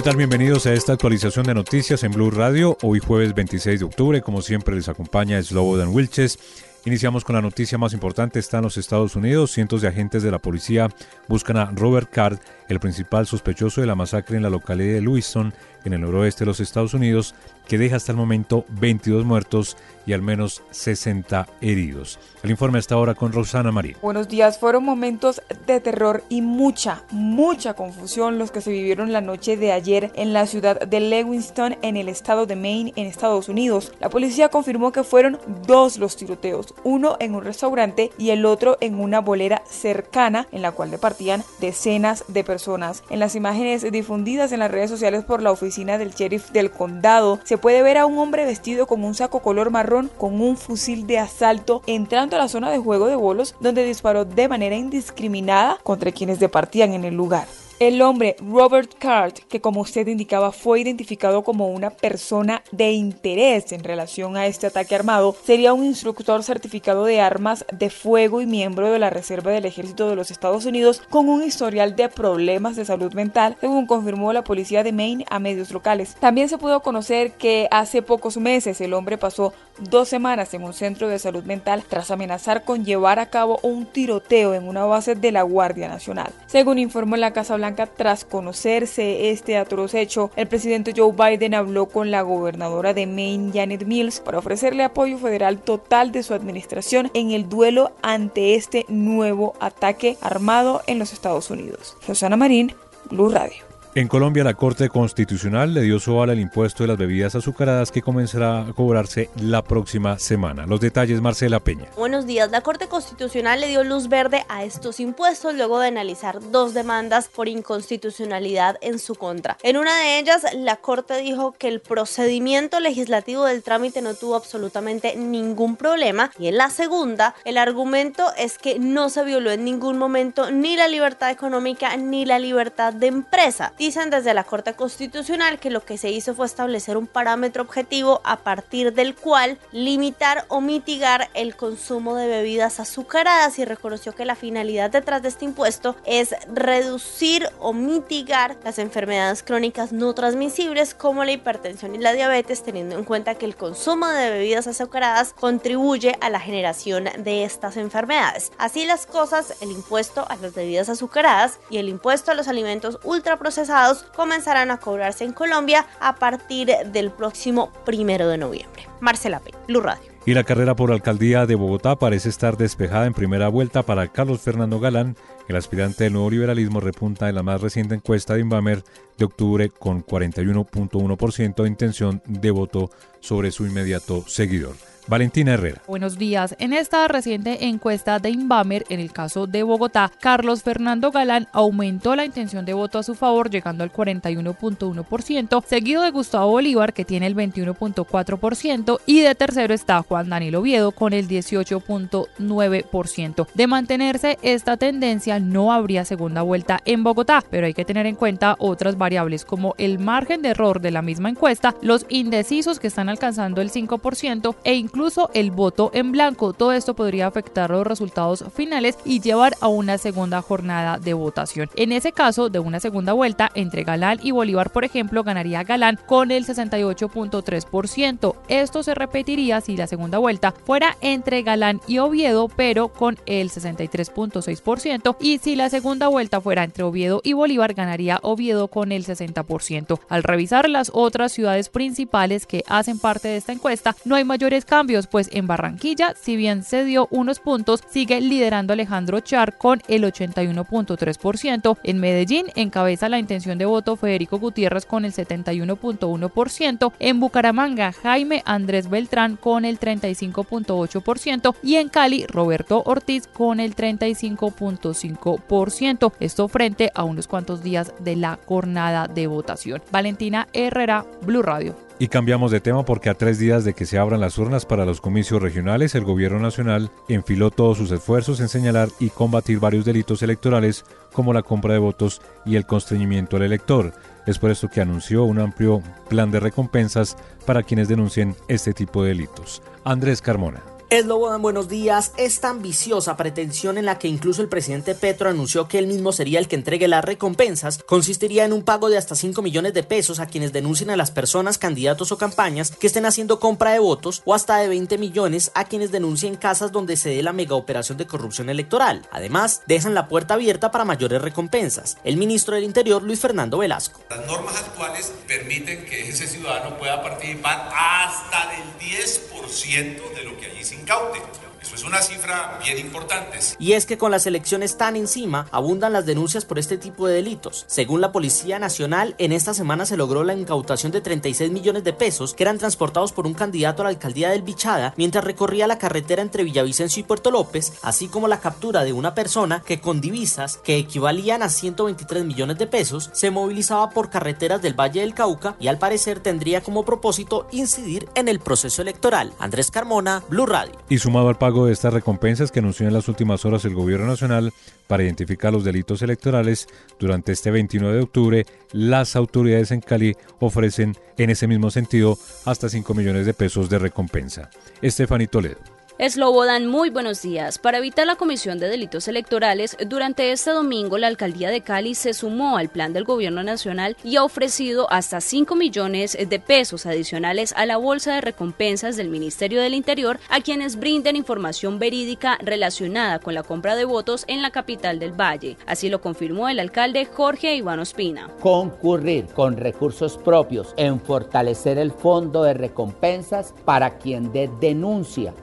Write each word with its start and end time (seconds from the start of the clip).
¿Qué 0.00 0.04
tal? 0.04 0.16
Bienvenidos 0.16 0.64
a 0.64 0.72
esta 0.72 0.94
actualización 0.94 1.44
de 1.44 1.52
noticias 1.52 2.02
en 2.04 2.12
Blue 2.12 2.30
Radio. 2.30 2.78
Hoy 2.80 3.00
jueves 3.00 3.34
26 3.34 3.80
de 3.80 3.84
octubre, 3.84 4.22
como 4.22 4.40
siempre 4.40 4.74
les 4.74 4.88
acompaña 4.88 5.42
Slobodan 5.42 5.88
Wilches. 5.88 6.38
Iniciamos 6.86 7.24
con 7.24 7.34
la 7.36 7.42
noticia 7.42 7.76
más 7.76 7.92
importante. 7.92 8.38
Está 8.38 8.56
en 8.58 8.64
los 8.64 8.78
Estados 8.78 9.14
Unidos. 9.14 9.50
Cientos 9.52 9.82
de 9.82 9.88
agentes 9.88 10.22
de 10.22 10.30
la 10.30 10.38
policía 10.38 10.88
buscan 11.28 11.58
a 11.58 11.66
Robert 11.66 12.08
Card, 12.10 12.38
el 12.68 12.80
principal 12.80 13.26
sospechoso 13.26 13.82
de 13.82 13.86
la 13.86 13.94
masacre 13.94 14.36
en 14.38 14.42
la 14.42 14.50
localidad 14.50 14.94
de 14.94 15.00
Lewiston, 15.02 15.52
en 15.84 15.92
el 15.92 16.00
noroeste 16.00 16.44
de 16.44 16.46
los 16.46 16.60
Estados 16.60 16.94
Unidos, 16.94 17.34
que 17.70 17.78
deja 17.78 17.96
hasta 17.96 18.12
el 18.12 18.18
momento 18.18 18.64
22 18.68 19.24
muertos 19.24 19.76
y 20.06 20.12
al 20.12 20.22
menos 20.22 20.62
60 20.70 21.46
heridos. 21.60 22.18
El 22.42 22.50
informe 22.50 22.78
está 22.78 22.96
ahora 22.96 23.14
con 23.14 23.32
Rosana 23.32 23.70
María. 23.70 23.96
Buenos 24.02 24.28
días, 24.28 24.58
fueron 24.58 24.84
momentos 24.84 25.40
de 25.66 25.78
terror 25.80 26.24
y 26.28 26.42
mucha, 26.42 27.04
mucha 27.10 27.74
confusión 27.74 28.38
los 28.38 28.50
que 28.50 28.60
se 28.60 28.72
vivieron 28.72 29.12
la 29.12 29.20
noche 29.20 29.56
de 29.56 29.70
ayer 29.70 30.10
en 30.14 30.32
la 30.32 30.46
ciudad 30.46 30.80
de 30.80 30.98
Lewiston, 31.00 31.76
en 31.82 31.96
el 31.96 32.08
estado 32.08 32.46
de 32.46 32.56
Maine, 32.56 32.92
en 32.96 33.06
Estados 33.06 33.48
Unidos. 33.48 33.92
La 34.00 34.10
policía 34.10 34.48
confirmó 34.48 34.90
que 34.90 35.04
fueron 35.04 35.38
dos 35.66 35.98
los 35.98 36.16
tiroteos, 36.16 36.69
uno 36.84 37.16
en 37.20 37.34
un 37.34 37.44
restaurante 37.44 38.10
y 38.18 38.30
el 38.30 38.44
otro 38.44 38.76
en 38.80 39.00
una 39.00 39.20
bolera 39.20 39.62
cercana 39.66 40.46
en 40.52 40.62
la 40.62 40.72
cual 40.72 40.90
departían 40.90 41.44
decenas 41.60 42.24
de 42.28 42.44
personas. 42.44 43.02
En 43.10 43.18
las 43.18 43.34
imágenes 43.34 43.90
difundidas 43.90 44.52
en 44.52 44.60
las 44.60 44.70
redes 44.70 44.90
sociales 44.90 45.24
por 45.24 45.42
la 45.42 45.52
oficina 45.52 45.98
del 45.98 46.12
sheriff 46.12 46.50
del 46.50 46.70
condado, 46.70 47.38
se 47.44 47.58
puede 47.58 47.82
ver 47.82 47.98
a 47.98 48.06
un 48.06 48.18
hombre 48.18 48.44
vestido 48.44 48.86
con 48.86 49.04
un 49.04 49.14
saco 49.14 49.40
color 49.40 49.70
marrón 49.70 50.10
con 50.18 50.40
un 50.40 50.56
fusil 50.56 51.06
de 51.06 51.18
asalto 51.18 51.82
entrando 51.86 52.36
a 52.36 52.38
la 52.38 52.48
zona 52.48 52.70
de 52.70 52.78
juego 52.78 53.06
de 53.06 53.16
bolos 53.16 53.54
donde 53.60 53.84
disparó 53.84 54.24
de 54.24 54.48
manera 54.48 54.76
indiscriminada 54.76 55.78
contra 55.82 56.12
quienes 56.12 56.40
departían 56.40 56.92
en 56.92 57.04
el 57.04 57.14
lugar. 57.14 57.46
El 57.80 58.02
hombre 58.02 58.36
Robert 58.40 58.92
Card, 58.98 59.32
que 59.48 59.62
como 59.62 59.80
usted 59.80 60.06
indicaba 60.06 60.52
fue 60.52 60.80
identificado 60.80 61.42
como 61.42 61.68
una 61.68 61.88
persona 61.88 62.62
de 62.72 62.92
interés 62.92 63.72
en 63.72 63.82
relación 63.82 64.36
a 64.36 64.44
este 64.44 64.66
ataque 64.66 64.94
armado, 64.94 65.34
sería 65.46 65.72
un 65.72 65.86
instructor 65.86 66.42
certificado 66.42 67.06
de 67.06 67.22
armas 67.22 67.64
de 67.72 67.88
fuego 67.88 68.42
y 68.42 68.46
miembro 68.46 68.92
de 68.92 68.98
la 68.98 69.08
Reserva 69.08 69.52
del 69.52 69.64
Ejército 69.64 70.10
de 70.10 70.16
los 70.16 70.30
Estados 70.30 70.66
Unidos 70.66 71.00
con 71.08 71.30
un 71.30 71.42
historial 71.42 71.96
de 71.96 72.10
problemas 72.10 72.76
de 72.76 72.84
salud 72.84 73.14
mental, 73.14 73.56
según 73.62 73.86
confirmó 73.86 74.34
la 74.34 74.44
policía 74.44 74.82
de 74.82 74.92
Maine 74.92 75.24
a 75.30 75.38
medios 75.38 75.70
locales. 75.70 76.16
También 76.20 76.50
se 76.50 76.58
pudo 76.58 76.80
conocer 76.80 77.32
que 77.32 77.66
hace 77.70 78.02
pocos 78.02 78.36
meses 78.36 78.78
el 78.82 78.92
hombre 78.92 79.16
pasó 79.16 79.54
dos 79.78 80.10
semanas 80.10 80.52
en 80.52 80.64
un 80.64 80.74
centro 80.74 81.08
de 81.08 81.18
salud 81.18 81.44
mental 81.44 81.82
tras 81.88 82.10
amenazar 82.10 82.62
con 82.62 82.84
llevar 82.84 83.18
a 83.18 83.30
cabo 83.30 83.58
un 83.62 83.86
tiroteo 83.86 84.52
en 84.52 84.68
una 84.68 84.84
base 84.84 85.14
de 85.14 85.32
la 85.32 85.40
Guardia 85.40 85.88
Nacional. 85.88 86.30
Según 86.44 86.78
informó 86.78 87.16
la 87.16 87.32
Casa 87.32 87.56
Blanca, 87.56 87.69
tras 87.74 88.24
conocerse 88.24 89.30
este 89.30 89.56
atroz 89.56 89.94
hecho, 89.94 90.30
el 90.36 90.48
presidente 90.48 90.92
Joe 90.96 91.12
Biden 91.12 91.54
habló 91.54 91.86
con 91.86 92.10
la 92.10 92.22
gobernadora 92.22 92.94
de 92.94 93.06
Maine, 93.06 93.52
Janet 93.52 93.84
Mills, 93.84 94.20
para 94.20 94.38
ofrecerle 94.38 94.84
apoyo 94.84 95.18
federal 95.18 95.58
total 95.58 96.12
de 96.12 96.22
su 96.22 96.34
administración 96.34 97.10
en 97.14 97.30
el 97.30 97.48
duelo 97.48 97.92
ante 98.02 98.54
este 98.54 98.84
nuevo 98.88 99.54
ataque 99.60 100.16
armado 100.20 100.82
en 100.86 100.98
los 100.98 101.12
Estados 101.12 101.50
Unidos. 101.50 101.96
Rosana 102.06 102.36
Marín, 102.36 102.74
Blue 103.10 103.28
Radio. 103.28 103.69
En 103.96 104.06
Colombia, 104.06 104.44
la 104.44 104.54
Corte 104.54 104.88
Constitucional 104.88 105.74
le 105.74 105.80
dio 105.80 105.98
su 105.98 106.20
al 106.22 106.38
impuesto 106.38 106.84
de 106.84 106.88
las 106.88 106.96
bebidas 106.96 107.34
azucaradas 107.34 107.90
que 107.90 108.02
comenzará 108.02 108.60
a 108.60 108.72
cobrarse 108.72 109.30
la 109.40 109.62
próxima 109.62 110.16
semana. 110.20 110.64
Los 110.64 110.80
detalles, 110.80 111.20
Marcela 111.20 111.58
Peña. 111.58 111.86
Buenos 111.96 112.24
días. 112.24 112.52
La 112.52 112.60
Corte 112.60 112.86
Constitucional 112.86 113.58
le 113.60 113.66
dio 113.66 113.82
luz 113.82 114.08
verde 114.08 114.44
a 114.48 114.62
estos 114.62 115.00
impuestos 115.00 115.54
luego 115.54 115.80
de 115.80 115.88
analizar 115.88 116.38
dos 116.52 116.72
demandas 116.72 117.26
por 117.26 117.48
inconstitucionalidad 117.48 118.76
en 118.80 119.00
su 119.00 119.16
contra. 119.16 119.56
En 119.64 119.76
una 119.76 119.96
de 119.96 120.20
ellas, 120.20 120.44
la 120.54 120.76
Corte 120.76 121.16
dijo 121.16 121.52
que 121.58 121.66
el 121.66 121.80
procedimiento 121.80 122.78
legislativo 122.78 123.44
del 123.44 123.64
trámite 123.64 124.02
no 124.02 124.14
tuvo 124.14 124.36
absolutamente 124.36 125.16
ningún 125.16 125.74
problema. 125.74 126.30
Y 126.38 126.46
en 126.46 126.58
la 126.58 126.70
segunda, 126.70 127.34
el 127.44 127.58
argumento 127.58 128.26
es 128.38 128.58
que 128.58 128.78
no 128.78 129.08
se 129.08 129.24
violó 129.24 129.50
en 129.50 129.64
ningún 129.64 129.98
momento 129.98 130.52
ni 130.52 130.76
la 130.76 130.86
libertad 130.86 131.30
económica 131.30 131.96
ni 131.96 132.24
la 132.24 132.38
libertad 132.38 132.92
de 132.92 133.08
empresa. 133.08 133.72
Dicen 133.80 134.10
desde 134.10 134.34
la 134.34 134.44
Corte 134.44 134.74
Constitucional 134.74 135.58
que 135.58 135.70
lo 135.70 135.86
que 135.86 135.96
se 135.96 136.10
hizo 136.10 136.34
fue 136.34 136.44
establecer 136.44 136.98
un 136.98 137.06
parámetro 137.06 137.62
objetivo 137.62 138.20
a 138.24 138.40
partir 138.40 138.92
del 138.92 139.14
cual 139.14 139.58
limitar 139.72 140.44
o 140.48 140.60
mitigar 140.60 141.30
el 141.32 141.56
consumo 141.56 142.14
de 142.14 142.26
bebidas 142.26 142.78
azucaradas 142.78 143.58
y 143.58 143.64
reconoció 143.64 144.14
que 144.14 144.26
la 144.26 144.34
finalidad 144.34 144.90
detrás 144.90 145.22
de 145.22 145.28
este 145.28 145.46
impuesto 145.46 145.96
es 146.04 146.34
reducir 146.52 147.48
o 147.58 147.72
mitigar 147.72 148.58
las 148.64 148.78
enfermedades 148.78 149.42
crónicas 149.42 149.92
no 149.92 150.12
transmisibles 150.12 150.92
como 150.92 151.24
la 151.24 151.32
hipertensión 151.32 151.94
y 151.94 151.98
la 152.00 152.12
diabetes, 152.12 152.62
teniendo 152.62 152.98
en 152.98 153.04
cuenta 153.04 153.36
que 153.36 153.46
el 153.46 153.56
consumo 153.56 154.08
de 154.08 154.28
bebidas 154.28 154.66
azucaradas 154.66 155.32
contribuye 155.32 156.18
a 156.20 156.28
la 156.28 156.40
generación 156.40 157.08
de 157.16 157.44
estas 157.44 157.78
enfermedades. 157.78 158.52
Así 158.58 158.84
las 158.84 159.06
cosas, 159.06 159.54
el 159.62 159.70
impuesto 159.70 160.26
a 160.28 160.36
las 160.36 160.52
bebidas 160.52 160.90
azucaradas 160.90 161.60
y 161.70 161.78
el 161.78 161.88
impuesto 161.88 162.30
a 162.30 162.34
los 162.34 162.46
alimentos 162.46 162.98
ultraprocesados 163.04 163.69
comenzarán 164.14 164.70
a 164.70 164.78
cobrarse 164.78 165.24
en 165.24 165.32
Colombia 165.32 165.86
a 166.00 166.16
partir 166.16 166.70
del 166.92 167.10
próximo 167.10 167.72
primero 167.84 168.28
de 168.28 168.38
noviembre. 168.38 168.86
Marcela 169.00 169.40
P. 169.40 169.52
Blue 169.66 169.80
Radio. 169.80 170.10
Y 170.26 170.34
la 170.34 170.44
carrera 170.44 170.76
por 170.76 170.92
alcaldía 170.92 171.46
de 171.46 171.54
Bogotá 171.54 171.96
parece 171.96 172.28
estar 172.28 172.56
despejada 172.56 173.06
en 173.06 173.14
primera 173.14 173.48
vuelta 173.48 173.82
para 173.82 174.08
Carlos 174.08 174.40
Fernando 174.40 174.78
Galán. 174.78 175.16
El 175.48 175.56
aspirante 175.56 176.04
del 176.04 176.12
nuevo 176.12 176.30
liberalismo 176.30 176.80
repunta 176.80 177.28
en 177.28 177.34
la 177.34 177.42
más 177.42 177.60
reciente 177.60 177.94
encuesta 177.94 178.34
de 178.34 178.40
Inbamer 178.40 178.84
de 179.16 179.24
octubre 179.24 179.70
con 179.70 180.04
41.1% 180.04 181.62
de 181.62 181.68
intención 181.68 182.22
de 182.26 182.50
voto 182.50 182.90
sobre 183.20 183.50
su 183.50 183.66
inmediato 183.66 184.24
seguidor. 184.26 184.89
Valentina 185.06 185.54
Herrera. 185.54 185.80
Buenos 185.86 186.18
días. 186.18 186.56
En 186.58 186.72
esta 186.72 187.06
reciente 187.08 187.66
encuesta 187.66 188.18
de 188.18 188.30
Inbamer, 188.30 188.84
en 188.88 189.00
el 189.00 189.12
caso 189.12 189.46
de 189.46 189.62
Bogotá, 189.62 190.10
Carlos 190.20 190.62
Fernando 190.62 191.10
Galán 191.10 191.48
aumentó 191.52 192.16
la 192.16 192.24
intención 192.24 192.64
de 192.64 192.72
voto 192.72 192.98
a 192.98 193.02
su 193.02 193.14
favor, 193.14 193.50
llegando 193.50 193.84
al 193.84 193.92
41.1%, 193.92 195.64
seguido 195.66 196.02
de 196.02 196.10
Gustavo 196.10 196.50
Bolívar, 196.50 196.92
que 196.92 197.04
tiene 197.04 197.26
el 197.26 197.34
21.4%, 197.34 199.00
y 199.06 199.20
de 199.20 199.34
tercero 199.34 199.74
está 199.74 200.02
Juan 200.02 200.28
Daniel 200.28 200.54
Oviedo 200.54 200.92
con 200.92 201.12
el 201.12 201.26
18.9%. 201.28 203.46
De 203.54 203.66
mantenerse 203.66 204.38
esta 204.42 204.76
tendencia, 204.76 205.40
no 205.40 205.72
habría 205.72 206.04
segunda 206.04 206.42
vuelta 206.42 206.78
en 206.84 207.02
Bogotá, 207.02 207.42
pero 207.50 207.66
hay 207.66 207.74
que 207.74 207.84
tener 207.84 208.06
en 208.06 208.14
cuenta 208.14 208.54
otras 208.58 208.96
variables 208.96 209.44
como 209.44 209.74
el 209.78 209.98
margen 209.98 210.42
de 210.42 210.50
error 210.50 210.80
de 210.80 210.92
la 210.92 211.02
misma 211.02 211.30
encuesta, 211.30 211.74
los 211.82 212.06
indecisos 212.08 212.78
que 212.78 212.86
están 212.86 213.08
alcanzando 213.08 213.60
el 213.60 213.72
5% 213.72 214.54
e 214.64 214.74
incluso 214.74 214.99
incluso 215.00 215.30
el 215.32 215.50
voto 215.50 215.90
en 215.94 216.12
blanco. 216.12 216.52
Todo 216.52 216.72
esto 216.72 216.92
podría 216.92 217.26
afectar 217.26 217.70
los 217.70 217.86
resultados 217.86 218.44
finales 218.54 218.98
y 219.06 219.20
llevar 219.20 219.54
a 219.62 219.68
una 219.68 219.96
segunda 219.96 220.42
jornada 220.42 220.98
de 220.98 221.14
votación. 221.14 221.70
En 221.74 221.92
ese 221.92 222.12
caso, 222.12 222.50
de 222.50 222.58
una 222.58 222.80
segunda 222.80 223.14
vuelta 223.14 223.50
entre 223.54 223.82
Galán 223.82 224.18
y 224.22 224.32
Bolívar, 224.32 224.70
por 224.70 224.84
ejemplo, 224.84 225.24
ganaría 225.24 225.62
Galán 225.62 225.98
con 226.04 226.30
el 226.30 226.44
68.3%. 226.44 228.34
Esto 228.48 228.82
se 228.82 228.94
repetiría 228.94 229.62
si 229.62 229.74
la 229.74 229.86
segunda 229.86 230.18
vuelta 230.18 230.52
fuera 230.52 230.98
entre 231.00 231.40
Galán 231.44 231.80
y 231.86 231.96
Oviedo, 231.96 232.48
pero 232.54 232.88
con 232.88 233.16
el 233.24 233.48
63.6%. 233.48 235.16
Y 235.18 235.38
si 235.38 235.56
la 235.56 235.70
segunda 235.70 236.08
vuelta 236.08 236.42
fuera 236.42 236.64
entre 236.64 236.84
Oviedo 236.84 237.22
y 237.24 237.32
Bolívar, 237.32 237.72
ganaría 237.72 238.18
Oviedo 238.22 238.68
con 238.68 238.92
el 238.92 239.06
60%. 239.06 239.98
Al 240.10 240.22
revisar 240.24 240.68
las 240.68 240.90
otras 240.92 241.32
ciudades 241.32 241.70
principales 241.70 242.44
que 242.44 242.64
hacen 242.68 242.98
parte 242.98 243.28
de 243.28 243.38
esta 243.38 243.52
encuesta, 243.52 243.96
no 244.04 244.14
hay 244.14 244.24
mayores 244.24 244.66
cambios 244.66 244.79
pues 245.10 245.28
en 245.32 245.46
Barranquilla, 245.46 246.14
si 246.18 246.36
bien 246.36 246.62
se 246.62 246.84
dio 246.84 247.06
unos 247.10 247.38
puntos, 247.38 247.82
sigue 247.90 248.18
liderando 248.20 248.72
Alejandro 248.72 249.20
Char 249.20 249.58
con 249.58 249.82
el 249.88 250.04
81.3%. 250.04 251.76
En 251.82 252.00
Medellín 252.00 252.46
encabeza 252.54 253.10
la 253.10 253.18
intención 253.18 253.58
de 253.58 253.66
voto 253.66 253.96
Federico 253.96 254.38
Gutiérrez 254.38 254.86
con 254.86 255.04
el 255.04 255.12
71.1%. 255.12 256.92
En 256.98 257.20
Bucaramanga, 257.20 257.92
Jaime 257.92 258.42
Andrés 258.46 258.88
Beltrán 258.88 259.36
con 259.36 259.66
el 259.66 259.78
35.8%. 259.78 261.54
Y 261.62 261.74
en 261.76 261.90
Cali, 261.90 262.24
Roberto 262.26 262.82
Ortiz 262.86 263.26
con 263.26 263.60
el 263.60 263.76
35.5%. 263.76 266.12
Esto 266.20 266.48
frente 266.48 266.90
a 266.94 267.04
unos 267.04 267.28
cuantos 267.28 267.62
días 267.62 267.92
de 268.00 268.16
la 268.16 268.38
jornada 268.46 269.08
de 269.08 269.26
votación. 269.26 269.82
Valentina 269.92 270.48
Herrera, 270.54 271.04
Blue 271.22 271.42
Radio. 271.42 271.89
Y 272.02 272.08
cambiamos 272.08 272.50
de 272.50 272.60
tema 272.60 272.82
porque 272.86 273.10
a 273.10 273.14
tres 273.14 273.38
días 273.38 273.62
de 273.62 273.74
que 273.74 273.84
se 273.84 273.98
abran 273.98 274.22
las 274.22 274.38
urnas 274.38 274.64
para 274.64 274.86
los 274.86 275.02
comicios 275.02 275.42
regionales, 275.42 275.94
el 275.94 276.02
gobierno 276.02 276.38
nacional 276.38 276.90
enfiló 277.10 277.50
todos 277.50 277.76
sus 277.76 277.90
esfuerzos 277.90 278.40
en 278.40 278.48
señalar 278.48 278.88
y 278.98 279.10
combatir 279.10 279.60
varios 279.60 279.84
delitos 279.84 280.22
electorales 280.22 280.86
como 281.12 281.34
la 281.34 281.42
compra 281.42 281.74
de 281.74 281.78
votos 281.78 282.22
y 282.46 282.56
el 282.56 282.64
constreñimiento 282.64 283.36
al 283.36 283.42
elector. 283.42 283.92
Es 284.26 284.38
por 284.38 284.50
esto 284.50 284.68
que 284.68 284.80
anunció 284.80 285.24
un 285.24 285.40
amplio 285.40 285.82
plan 286.08 286.30
de 286.30 286.40
recompensas 286.40 287.18
para 287.44 287.64
quienes 287.64 287.88
denuncien 287.88 288.34
este 288.48 288.72
tipo 288.72 289.02
de 289.02 289.10
delitos. 289.10 289.60
Andrés 289.84 290.22
Carmona. 290.22 290.69
Eslobodan, 290.90 291.40
buenos 291.40 291.68
días. 291.68 292.10
Esta 292.16 292.48
ambiciosa 292.48 293.16
pretensión 293.16 293.78
en 293.78 293.84
la 293.84 293.96
que 294.00 294.08
incluso 294.08 294.42
el 294.42 294.48
presidente 294.48 294.96
Petro 294.96 295.30
anunció 295.30 295.68
que 295.68 295.78
él 295.78 295.86
mismo 295.86 296.10
sería 296.10 296.40
el 296.40 296.48
que 296.48 296.56
entregue 296.56 296.88
las 296.88 297.04
recompensas 297.04 297.78
consistiría 297.84 298.44
en 298.44 298.52
un 298.52 298.64
pago 298.64 298.90
de 298.90 298.98
hasta 298.98 299.14
5 299.14 299.40
millones 299.40 299.72
de 299.72 299.84
pesos 299.84 300.18
a 300.18 300.26
quienes 300.26 300.52
denuncien 300.52 300.90
a 300.90 300.96
las 300.96 301.12
personas, 301.12 301.58
candidatos 301.58 302.10
o 302.10 302.18
campañas 302.18 302.72
que 302.72 302.88
estén 302.88 303.06
haciendo 303.06 303.38
compra 303.38 303.70
de 303.70 303.78
votos 303.78 304.20
o 304.24 304.34
hasta 304.34 304.56
de 304.56 304.66
20 304.66 304.98
millones 304.98 305.52
a 305.54 305.66
quienes 305.66 305.92
denuncien 305.92 306.34
casas 306.34 306.72
donde 306.72 306.96
se 306.96 307.10
dé 307.10 307.22
la 307.22 307.32
mega 307.32 307.54
operación 307.54 307.96
de 307.96 308.08
corrupción 308.08 308.50
electoral. 308.50 309.06
Además, 309.12 309.62
dejan 309.68 309.94
la 309.94 310.08
puerta 310.08 310.34
abierta 310.34 310.72
para 310.72 310.84
mayores 310.84 311.22
recompensas. 311.22 311.98
El 312.02 312.16
ministro 312.16 312.56
del 312.56 312.64
Interior, 312.64 313.00
Luis 313.00 313.20
Fernando 313.20 313.58
Velasco. 313.58 314.00
Las 314.10 314.26
normas 314.26 314.56
actuales 314.56 315.12
permiten 315.28 315.84
que 315.84 316.08
ese 316.08 316.26
ciudadano 316.26 316.76
pueda 316.78 317.00
participar 317.00 317.70
hasta 317.72 318.50
del 318.50 318.90
10% 318.90 320.14
de 320.16 320.24
lo 320.24 320.36
que 320.36 320.46
allí 320.46 320.64
se 320.64 320.79
incautes 320.80 321.49
Eso 321.70 321.76
es 321.76 321.84
una 321.84 322.02
cifra 322.02 322.58
bien 322.64 322.78
importante. 322.78 323.38
Y 323.60 323.74
es 323.74 323.86
que 323.86 323.96
con 323.96 324.10
las 324.10 324.26
elecciones 324.26 324.76
tan 324.76 324.96
encima, 324.96 325.46
abundan 325.52 325.92
las 325.92 326.04
denuncias 326.04 326.44
por 326.44 326.58
este 326.58 326.78
tipo 326.78 327.06
de 327.06 327.14
delitos. 327.14 327.64
Según 327.68 328.00
la 328.00 328.10
Policía 328.10 328.58
Nacional, 328.58 329.14
en 329.18 329.30
esta 329.30 329.54
semana 329.54 329.86
se 329.86 329.96
logró 329.96 330.24
la 330.24 330.34
incautación 330.34 330.90
de 330.90 331.00
36 331.00 331.52
millones 331.52 331.84
de 331.84 331.92
pesos 331.92 332.34
que 332.34 332.42
eran 332.42 332.58
transportados 332.58 333.12
por 333.12 333.24
un 333.24 333.34
candidato 333.34 333.82
a 333.82 333.84
la 333.84 333.90
alcaldía 333.90 334.30
del 334.30 334.42
Bichada 334.42 334.94
mientras 334.96 335.22
recorría 335.22 335.68
la 335.68 335.78
carretera 335.78 336.22
entre 336.22 336.42
Villavicencio 336.42 337.02
y 337.02 337.04
Puerto 337.04 337.30
López, 337.30 337.74
así 337.82 338.08
como 338.08 338.26
la 338.26 338.40
captura 338.40 338.82
de 338.82 338.92
una 338.92 339.14
persona 339.14 339.62
que 339.64 339.80
con 339.80 340.00
divisas 340.00 340.56
que 340.64 340.76
equivalían 340.76 341.44
a 341.44 341.50
123 341.50 342.24
millones 342.24 342.58
de 342.58 342.66
pesos 342.66 343.10
se 343.12 343.30
movilizaba 343.30 343.90
por 343.90 344.10
carreteras 344.10 344.60
del 344.60 344.74
Valle 344.74 345.02
del 345.02 345.14
Cauca 345.14 345.54
y 345.60 345.68
al 345.68 345.78
parecer 345.78 346.18
tendría 346.18 346.62
como 346.62 346.84
propósito 346.84 347.46
incidir 347.52 348.08
en 348.16 348.26
el 348.26 348.40
proceso 348.40 348.82
electoral. 348.82 349.32
Andrés 349.38 349.70
Carmona, 349.70 350.24
Blue 350.28 350.46
Radio. 350.46 350.72
Y 350.88 350.98
sumado 350.98 351.28
al 351.28 351.38
pago 351.38 351.59
de 351.66 351.72
estas 351.72 351.94
recompensas 351.94 352.50
que 352.50 352.60
anunció 352.60 352.86
en 352.86 352.94
las 352.94 353.08
últimas 353.08 353.44
horas 353.44 353.64
el 353.64 353.74
Gobierno 353.74 354.06
Nacional 354.06 354.52
para 354.86 355.02
identificar 355.02 355.52
los 355.52 355.64
delitos 355.64 356.02
electorales, 356.02 356.68
durante 356.98 357.32
este 357.32 357.50
29 357.50 357.96
de 357.96 358.02
octubre 358.02 358.46
las 358.72 359.16
autoridades 359.16 359.70
en 359.70 359.80
Cali 359.80 360.16
ofrecen 360.38 360.96
en 361.18 361.30
ese 361.30 361.46
mismo 361.46 361.70
sentido 361.70 362.18
hasta 362.44 362.68
5 362.68 362.94
millones 362.94 363.26
de 363.26 363.34
pesos 363.34 363.68
de 363.68 363.78
recompensa. 363.78 364.50
Estefanito 364.82 365.32
Toledo. 365.32 365.79
Eslobodan, 366.00 366.66
muy 366.66 366.88
buenos 366.88 367.20
días. 367.20 367.58
Para 367.58 367.76
evitar 367.76 368.06
la 368.06 368.16
comisión 368.16 368.58
de 368.58 368.70
delitos 368.70 369.06
electorales, 369.06 369.76
durante 369.86 370.32
este 370.32 370.50
domingo 370.50 370.96
la 370.96 371.08
alcaldía 371.08 371.50
de 371.50 371.60
Cali 371.60 371.94
se 371.94 372.14
sumó 372.14 372.56
al 372.56 372.70
plan 372.70 372.94
del 372.94 373.04
gobierno 373.04 373.42
nacional 373.42 373.98
y 374.02 374.16
ha 374.16 374.24
ofrecido 374.24 374.90
hasta 374.90 375.20
5 375.20 375.54
millones 375.56 376.16
de 376.18 376.40
pesos 376.40 376.86
adicionales 376.86 377.52
a 377.54 377.66
la 377.66 377.76
bolsa 377.76 378.14
de 378.14 378.22
recompensas 378.22 378.96
del 378.96 379.10
Ministerio 379.10 379.60
del 379.60 379.74
Interior 379.74 380.18
a 380.30 380.40
quienes 380.40 380.76
brinden 380.76 381.16
información 381.16 381.78
verídica 381.78 382.38
relacionada 382.40 383.18
con 383.18 383.34
la 383.34 383.42
compra 383.42 383.76
de 383.76 383.84
votos 383.84 384.24
en 384.26 384.40
la 384.40 384.52
capital 384.52 385.00
del 385.00 385.12
Valle. 385.12 385.58
Así 385.66 385.90
lo 385.90 386.00
confirmó 386.00 386.48
el 386.48 386.60
alcalde 386.60 387.04
Jorge 387.04 387.56
Iván 387.56 387.78
Ospina. 387.78 388.30
Concurrir 388.40 389.26
con 389.26 389.58
recursos 389.58 390.16
propios 390.16 390.72
en 390.78 390.98
fortalecer 390.98 391.76
el 391.76 391.92
fondo 391.92 392.42
de 392.42 392.54
recompensas 392.54 393.52
para 393.66 393.98
quien 393.98 394.32
dé 394.32 394.50
denuncia. 394.62 395.34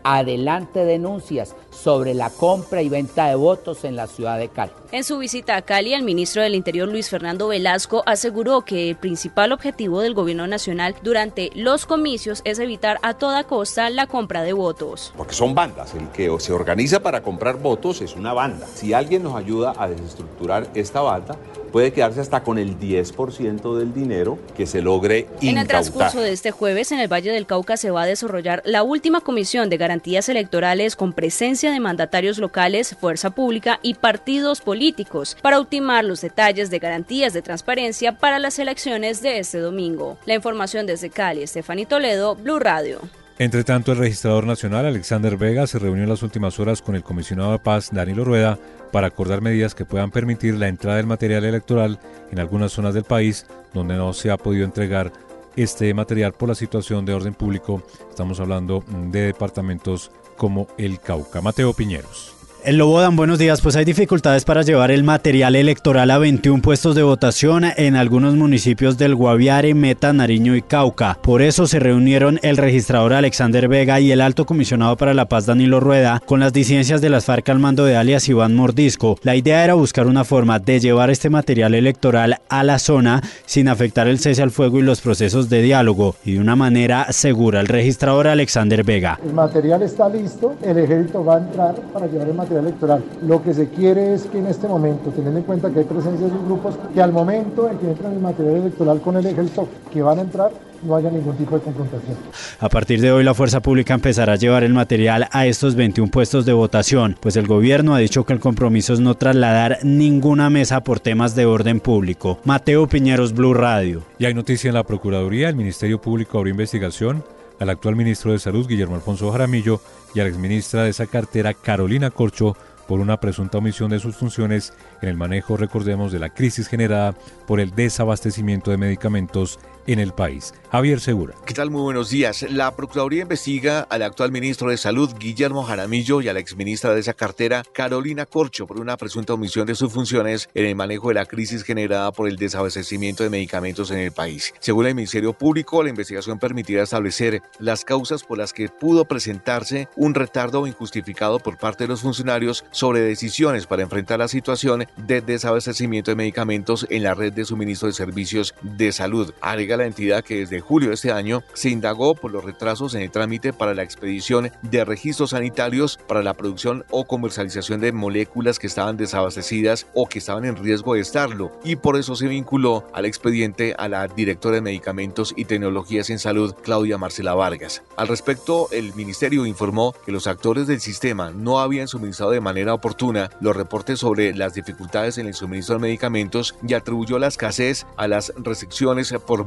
Adelante 0.48 0.86
denuncias 0.86 1.58
sobre 1.78 2.14
la 2.14 2.30
compra 2.30 2.82
y 2.82 2.90
venta 2.90 3.28
de 3.28 3.36
votos 3.36 3.84
en 3.84 3.96
la 3.96 4.08
ciudad 4.08 4.38
de 4.38 4.50
Cali. 4.50 4.72
En 4.92 5.04
su 5.04 5.18
visita 5.18 5.56
a 5.56 5.62
Cali, 5.62 5.94
el 5.94 6.04
ministro 6.04 6.42
del 6.42 6.56
Interior 6.56 6.88
Luis 6.88 7.10
Fernando 7.10 7.50
Velasco 7.50 8.04
aseguró 8.06 8.62
que 8.62 8.90
el 8.90 8.96
principal 8.96 9.52
objetivo 9.52 10.02
del 10.02 10.14
gobierno 10.14 10.48
nacional 10.48 10.96
durante 11.04 11.52
los 11.54 11.86
comicios 11.86 12.42
es 12.46 12.60
evitar 12.60 13.00
a 13.04 13.14
toda 13.14 13.44
costa 13.44 13.90
la 13.90 14.08
compra 14.08 14.44
de 14.44 14.54
votos. 14.54 15.14
Porque 15.16 15.34
son 15.34 15.54
bandas, 15.54 15.94
el 15.94 16.08
que 16.10 16.34
se 16.40 16.54
organiza 16.54 17.02
para 17.02 17.22
comprar 17.22 17.58
votos 17.58 18.02
es 18.02 18.16
una 18.16 18.34
banda. 18.34 18.66
Si 18.74 18.94
alguien 18.94 19.24
nos 19.24 19.36
ayuda 19.36 19.74
a 19.78 19.88
desestructurar 19.88 20.68
esta 20.74 21.02
banda, 21.02 21.38
puede 21.72 21.92
quedarse 21.92 22.22
hasta 22.22 22.44
con 22.44 22.58
el 22.58 22.80
10% 22.80 23.78
del 23.78 23.94
dinero 23.94 24.40
que 24.56 24.66
se 24.66 24.82
logre 24.82 25.20
incautar. 25.20 25.50
En 25.50 25.58
el 25.58 25.68
transcurso 25.68 26.20
de 26.22 26.32
este 26.32 26.52
jueves, 26.52 26.92
en 26.92 27.00
el 27.00 27.12
Valle 27.12 27.32
del 27.32 27.46
Cauca 27.46 27.78
se 27.78 27.92
va 27.92 28.04
a 28.04 28.06
desarrollar 28.06 28.62
la 28.66 28.84
última 28.84 29.22
comisión 29.22 29.70
de 29.70 29.78
garantías 29.78 30.30
electorales 30.30 30.96
con 30.96 31.14
presencia 31.14 31.67
de 31.72 31.80
mandatarios 31.80 32.38
locales, 32.38 32.96
fuerza 33.00 33.30
pública 33.30 33.80
y 33.82 33.96
partidos 33.96 34.62
políticos 34.62 35.38
para 35.42 35.60
ultimar 35.60 36.06
los 36.06 36.22
detalles 36.22 36.70
de 36.70 36.80
garantías 36.80 37.34
de 37.34 37.42
transparencia 37.42 38.18
para 38.18 38.40
las 38.40 38.60
elecciones 38.60 39.22
de 39.22 39.40
este 39.40 39.60
domingo. 39.60 40.18
La 40.26 40.36
información 40.36 40.86
desde 40.86 41.10
Cali, 41.10 41.44
Estefany 41.44 41.86
Toledo, 41.86 42.36
Blue 42.36 42.60
Radio. 42.60 43.02
Entre 43.40 43.64
tanto, 43.64 43.92
el 43.92 44.00
registrador 44.00 44.48
nacional 44.48 44.88
Alexander 44.88 45.38
Vega 45.38 45.68
se 45.68 45.78
reunió 45.78 46.04
en 46.04 46.10
las 46.10 46.24
últimas 46.24 46.60
horas 46.60 46.82
con 46.82 46.96
el 46.96 47.04
comisionado 47.04 47.52
de 47.52 47.60
paz 47.60 47.90
Danilo 47.92 48.26
Rueda 48.26 48.58
para 48.92 49.08
acordar 49.08 49.42
medidas 49.42 49.76
que 49.76 49.86
puedan 49.86 50.10
permitir 50.10 50.56
la 50.56 50.68
entrada 50.68 50.98
del 50.98 51.06
material 51.06 51.46
electoral 51.46 52.00
en 52.32 52.40
algunas 52.40 52.72
zonas 52.72 52.96
del 52.96 53.04
país 53.04 53.46
donde 53.76 53.96
no 53.96 54.14
se 54.14 54.32
ha 54.32 54.38
podido 54.38 54.66
entregar 54.66 55.12
este 55.56 55.94
material 55.94 56.34
por 56.34 56.50
la 56.50 56.56
situación 56.56 57.06
de 57.06 57.14
orden 57.14 57.36
público. 57.36 57.84
Estamos 58.10 58.40
hablando 58.40 58.84
de 59.12 59.22
departamentos 59.22 60.12
como 60.38 60.68
el 60.78 61.00
Cauca. 61.02 61.42
Mateo 61.42 61.74
Piñeros. 61.74 62.37
El 62.64 62.78
Lobodan, 62.78 63.16
buenos 63.16 63.40
días. 63.40 63.62
Pues 63.62 63.76
hay 63.76 63.86
dificultades 63.86 64.44
para 64.44 64.64
llevar 64.64 64.92
el 64.92 65.04
material 65.04 65.56
electoral 65.56 66.10
a 66.12 66.18
21 66.18 66.62
puestos 66.62 66.96
de 66.96 67.04
votación 67.04 67.64
en 67.64 67.96
algunos 67.96 68.36
municipios 68.36 68.98
del 68.98 69.16
Guaviare, 69.16 69.74
Meta, 69.74 70.12
Nariño 70.12 70.56
y 70.56 70.64
Cauca. 70.64 71.18
Por 71.22 71.42
eso 71.42 71.68
se 71.68 71.80
reunieron 71.80 72.40
el 72.42 72.58
registrador 72.58 73.14
Alexander 73.14 73.68
Vega 73.68 74.00
y 74.00 74.12
el 74.12 74.22
alto 74.22 74.46
comisionado 74.46 74.98
para 74.98 75.14
la 75.14 75.30
paz 75.30 75.46
Danilo 75.46 75.80
Rueda 75.80 76.22
con 76.26 76.40
las 76.40 76.52
disidencias 76.52 77.00
de 77.00 77.10
las 77.10 77.26
FARC 77.26 77.48
al 77.50 77.60
mando 77.60 77.86
de 77.86 77.96
alias 77.96 78.28
Iván 78.28 78.56
Mordisco. 78.56 79.18
La 79.22 79.36
idea 79.36 79.64
era 79.64 79.76
buscar 79.76 80.08
una 80.08 80.26
forma 80.26 80.60
de 80.60 80.80
llevar 80.80 81.10
este 81.10 81.30
material 81.30 81.76
electoral 81.76 82.40
a 82.50 82.64
la 82.64 82.80
zona 82.80 83.22
sin 83.46 83.70
afectar 83.70 84.08
el 84.08 84.20
cese 84.20 84.42
al 84.42 84.52
fuego 84.52 84.80
y 84.80 84.82
los 84.82 85.00
procesos 85.00 85.48
de 85.48 85.62
diálogo 85.62 86.16
y 86.26 86.34
de 86.34 86.40
una 86.40 86.56
manera 86.56 87.14
segura. 87.14 87.62
El 87.62 87.68
registrador 87.68 88.28
Alexander 88.28 88.84
Vega. 88.84 89.20
El 89.24 89.34
material 89.34 89.84
está 89.84 90.10
listo, 90.10 90.56
el 90.64 90.80
ejército 90.80 91.24
va 91.24 91.36
a 91.36 91.40
entrar 91.40 91.76
para 91.94 92.08
llevar 92.08 92.28
el 92.28 92.34
material 92.34 92.47
electoral. 92.56 93.04
Lo 93.26 93.44
que 93.44 93.54
se 93.54 93.70
quiere 93.70 94.14
es 94.14 94.24
que 94.24 94.40
en 94.40 94.48
este 94.48 94.68
momento, 94.68 95.10
teniendo 95.12 95.40
en 95.40 95.46
cuenta 95.46 95.70
que 95.72 95.80
hay 95.80 95.86
presencia 95.86 96.28
de 96.28 96.34
grupos, 96.46 96.76
que 96.94 97.02
al 97.02 97.12
momento 97.12 97.70
en 97.70 97.78
que 97.78 97.88
entran 97.88 98.14
el 98.14 98.20
material 98.20 98.56
electoral 98.58 99.02
con 99.02 99.18
el 99.18 99.26
ejército 99.26 99.68
que 99.92 100.02
van 100.02 100.20
a 100.20 100.22
entrar, 100.22 100.52
no 100.84 100.96
haya 100.96 101.10
ningún 101.10 101.36
tipo 101.36 101.56
de 101.58 101.62
confrontación. 101.62 102.16
A 102.60 102.70
partir 102.70 103.02
de 103.02 103.12
hoy 103.12 103.24
la 103.24 103.34
fuerza 103.34 103.62
pública 103.62 103.94
empezará 103.94 104.34
a 104.34 104.36
llevar 104.38 104.64
el 104.64 104.74
material 104.74 105.28
a 105.32 105.46
estos 105.46 105.76
21 105.76 106.12
puestos 106.12 106.46
de 106.46 106.54
votación, 106.54 107.16
pues 107.20 107.36
el 107.36 107.48
gobierno 107.48 107.96
ha 107.96 108.00
dicho 108.00 108.26
que 108.26 108.34
el 108.34 108.40
compromiso 108.40 108.94
es 108.94 109.00
no 109.00 109.16
trasladar 109.16 109.80
ninguna 109.84 110.50
mesa 110.50 110.82
por 110.84 111.00
temas 111.00 111.36
de 111.36 111.46
orden 111.46 111.80
público. 111.80 112.40
Mateo 112.44 112.88
Piñeros, 112.88 113.34
Blue 113.34 113.54
Radio. 113.54 114.04
Y 114.20 114.26
hay 114.26 114.34
noticia 114.34 114.68
en 114.70 114.76
la 114.76 114.84
Procuraduría, 114.84 115.50
el 115.50 115.56
Ministerio 115.56 116.00
Público 116.00 116.38
abrió 116.38 116.52
investigación 116.52 117.24
al 117.60 117.70
actual 117.70 117.96
ministro 117.96 118.32
de 118.32 118.40
Salud, 118.40 118.68
Guillermo 118.68 118.96
Alfonso 118.96 119.32
Jaramillo, 119.32 119.82
y 120.14 120.20
a 120.20 120.24
la 120.24 120.30
exministra 120.30 120.84
de 120.84 120.90
esa 120.90 121.08
cartera, 121.08 121.54
Carolina 121.54 122.12
Corcho, 122.12 122.56
por 122.88 123.00
una 123.00 123.20
presunta 123.20 123.58
omisión 123.58 123.90
de 123.90 124.00
sus 124.00 124.16
funciones 124.16 124.74
en 125.02 125.10
el 125.10 125.18
manejo, 125.18 125.58
recordemos, 125.58 126.12
de 126.12 126.20
la 126.20 126.30
crisis 126.30 126.68
generada 126.68 127.16
por 127.46 127.60
el 127.60 127.72
desabastecimiento 127.72 128.72
de 128.72 128.78
medicamentos 128.78 129.60
en 129.88 130.00
el 130.00 130.14
país. 130.14 130.54
Javier 130.72 131.00
Segura. 131.00 131.34
¿Qué 131.46 131.54
tal? 131.54 131.72
Muy 131.72 131.82
buenos 131.82 132.10
días. 132.10 132.46
La 132.50 132.76
Procuraduría 132.76 133.22
investiga 133.22 133.88
al 133.90 134.04
actual 134.04 134.34
ministro 134.34 134.70
de 134.70 134.76
Salud, 134.76 135.10
Guillermo 135.18 135.64
Jaramillo, 135.64 136.22
y 136.22 136.28
a 136.28 136.34
la 136.34 136.42
exministra 136.42 136.94
de 136.94 137.00
esa 137.00 137.14
cartera, 137.14 137.64
Carolina 137.74 138.26
Corcho, 138.26 138.68
por 138.68 138.80
una 138.80 138.98
presunta 138.98 139.34
omisión 139.34 139.66
de 139.66 139.76
sus 139.76 139.94
funciones 139.94 140.50
en 140.54 140.66
el 140.66 140.76
manejo 140.76 141.08
de 141.08 141.14
la 141.14 141.26
crisis 141.26 141.64
generada 141.64 142.12
por 142.12 142.28
el 142.28 142.36
desabastecimiento 142.36 143.24
de 143.24 143.30
medicamentos 143.30 143.90
en 143.92 144.00
el 144.00 144.12
país. 144.12 144.54
Según 144.60 144.88
el 144.88 144.96
Ministerio 144.96 145.32
Público, 145.32 145.82
la 145.82 145.90
investigación 145.90 146.38
permitirá 146.38 146.84
establecer 146.84 147.42
las 147.60 147.86
causas 147.86 148.24
por 148.24 148.38
las 148.38 148.52
que 148.52 148.68
pudo 148.68 149.06
presentarse 149.06 149.88
un 149.96 150.16
retardo 150.16 150.68
injustificado 150.68 151.40
por 151.40 151.58
parte 151.58 151.86
de 151.86 151.88
los 151.88 152.02
funcionarios 152.02 152.66
sobre 152.72 153.00
decisiones 153.00 153.68
para 153.68 153.84
enfrentar 153.84 154.20
la 154.20 154.28
situación 154.28 154.86
de 154.98 155.22
desabastecimiento 155.22 156.12
de 156.12 156.16
medicamentos 156.16 156.86
en 156.90 157.04
la 157.04 157.14
red 157.14 157.32
de 157.32 157.46
suministro 157.46 157.88
de 157.88 157.94
servicios 157.94 158.54
de 158.62 158.92
salud. 158.92 159.34
Alega 159.40 159.77
la 159.78 159.86
entidad 159.86 160.24
que 160.24 160.40
desde 160.40 160.60
julio 160.60 160.90
de 160.90 160.96
este 160.96 161.12
año 161.12 161.44
se 161.54 161.70
indagó 161.70 162.16
por 162.16 162.32
los 162.32 162.44
retrasos 162.44 162.96
en 162.96 163.02
el 163.02 163.12
trámite 163.12 163.54
para 163.54 163.74
la 163.74 163.84
expedición 163.84 164.52
de 164.62 164.86
registros 164.86 165.32
sanitarios 165.32 166.00
para 166.08 166.24
la 166.24 166.34
producción 166.34 166.86
o 166.90 167.06
comercialización 167.06 167.80
de 167.82 167.92
moléculas 167.92 168.60
que 168.60 168.68
estaban 168.68 168.98
desabastecidas 168.98 169.88
o 169.94 170.08
que 170.08 170.20
estaban 170.20 170.46
en 170.46 170.56
riesgo 170.56 170.94
de 170.94 171.02
estarlo 171.02 171.52
y 171.64 171.76
por 171.76 171.98
eso 171.98 172.16
se 172.16 172.28
vinculó 172.28 172.88
al 172.94 173.06
expediente 173.06 173.76
a 173.78 173.88
la 173.88 174.08
directora 174.08 174.56
de 174.56 174.62
Medicamentos 174.62 175.34
y 175.36 175.46
Tecnologías 175.46 176.10
en 176.10 176.20
Salud, 176.20 176.54
Claudia 176.64 176.98
Marcela 176.98 177.34
Vargas. 177.34 177.84
Al 177.96 178.08
respecto, 178.08 178.68
el 178.72 178.94
ministerio 178.96 179.46
informó 179.46 179.94
que 180.06 180.12
los 180.12 180.28
actores 180.28 180.68
del 180.68 180.82
sistema 180.82 181.32
no 181.32 181.60
habían 181.60 181.88
suministrado 181.88 182.32
de 182.32 182.42
manera 182.42 182.74
oportuna 182.74 183.30
los 183.40 183.56
reportes 183.56 184.00
sobre 184.00 184.34
las 184.34 184.54
dificultades 184.54 185.18
en 185.18 185.28
el 185.28 185.34
suministro 185.34 185.76
de 185.76 185.82
medicamentos 185.82 186.56
y 186.68 186.74
atribuyó 186.74 187.20
la 187.20 187.28
escasez 187.28 187.86
a 187.98 188.08
las 188.08 188.34
restricciones 188.38 189.14
por 189.26 189.46